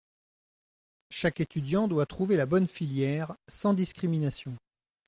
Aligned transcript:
Chaque 1.11 1.41
étudiant 1.41 1.87
doit 1.87 2.07
trouver 2.07 2.35
la 2.35 2.47
bonne 2.47 2.65
filière, 2.67 3.35
sans 3.47 3.75
discrimination. 3.75 4.55